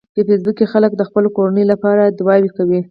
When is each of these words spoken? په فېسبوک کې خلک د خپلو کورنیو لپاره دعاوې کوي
په 0.15 0.21
فېسبوک 0.27 0.55
کې 0.59 0.65
خلک 0.73 0.91
د 0.95 1.01
خپلو 1.09 1.27
کورنیو 1.37 1.69
لپاره 1.73 2.03
دعاوې 2.19 2.49
کوي 2.57 2.79